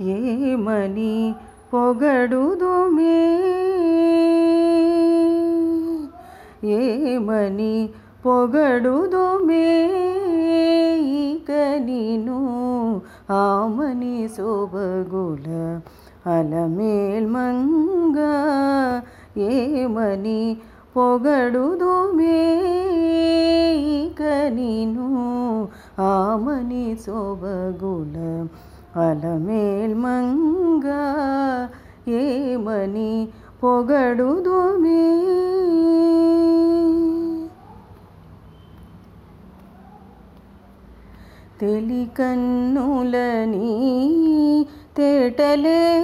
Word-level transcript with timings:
ఏమని 0.00 1.34
పొగడుదుమే? 1.72 3.24
ఏమని 6.68 7.88
పొగడుదుమే? 8.26 9.90
ఇక 11.00 11.52
నీను 11.84 12.38
ఆమని 13.30 14.28
శోభగుల 14.36 15.80
అలమేల్మంగ. 16.26 18.16
ఏమని 19.40 20.56
పొగడుదుమే? 20.96 22.54
ఇక 23.76 24.22
నీను 24.54 25.08
ఆమని 26.00 26.96
శోభగుల 28.94 29.08
అలమేల్మంగ 29.08 30.84
ఏమని 32.08 33.28
పొగడుదుమే? 33.62 35.18
తెలికన్నులని 41.60 42.66
తేటలే 44.96 46.02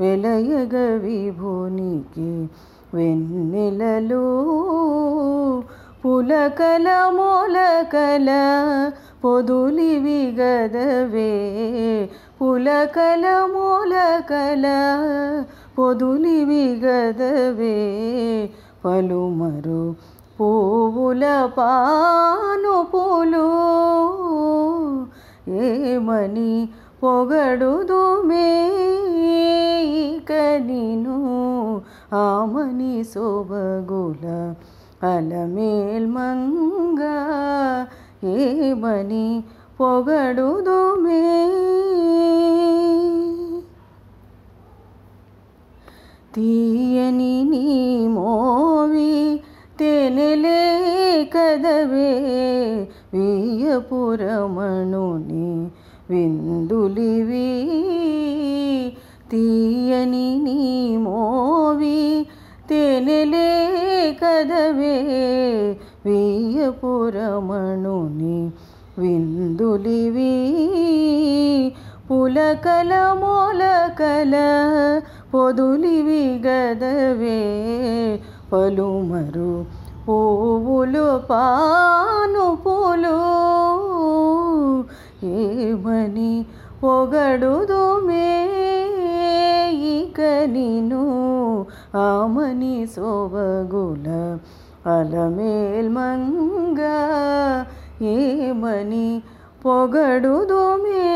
వెలయగ 0.00 0.96
విభునికి 0.96 2.48
వెన్నెలలు. 2.94 4.26
పులకల 6.04 6.88
మూలకల 7.08 8.28
పొదులివి 9.24 10.36
గదవే 10.40 11.34
పులకల 12.42 13.48
మూలకల 13.52 14.66
పొదులివి 15.78 16.80
గదవే. 16.84 17.78
పలుమరు 18.84 19.94
పువ్వుల 20.40 21.48
పాను 21.58 22.86
పూలు 22.94 23.46
ఏమని 25.48 26.68
పొగడుదుమే 27.02 28.50
ఇక 29.82 30.32
నీను? 30.60 31.18
ఆమని 32.12 33.04
శోభగుల 33.04 34.54
అలమేల్మంగ 35.02 37.00
ఏమని 38.24 39.42
పొగడుదుమే 39.80 41.22
తీయని 46.34 47.44
నీ 47.44 47.64
మోవి 48.06 49.40
తెనలే 49.78 50.62
కదవే 51.24 52.10
వియపురమణుని 54.12 55.50
విందులివి 56.10 57.50
తీయని 59.30 60.28
నీ 60.38 60.58
మోవి 60.96 62.00
తేనెలే 62.68 63.50
కదవే 64.22 64.96
వియపురమణుని 67.02 68.38
విందులివి 68.98 70.34
పులకల 72.08 72.92
మూలకల 73.14 74.34
పొదులివి 75.32 76.24
గదవే 76.46 77.40
పలుమరు 78.50 79.52
పువ్వులు 80.10 81.20
పాను 81.30 82.58
పూలు. 82.66 83.18
ఏమని 85.26 86.46
పొగడుదుమే 86.82 88.30
ఇక 89.72 90.20
నిను 90.46 91.04
ఆమని 91.96 92.88
శోభగుల 92.96 94.38
అలమేల్మంగ 94.86 96.80
ఏమని 98.02 99.22
పొగడుదుమే? 99.64 101.06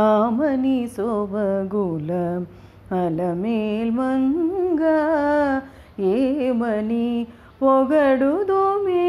ఆమని 0.00 0.78
శోభగుల 0.86 2.10
అలమేల్మంగ 2.92 4.82
ఏమని 6.12 7.08
పొగడుదుమే 7.62 9.06